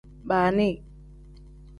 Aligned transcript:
Baani. 0.27 0.69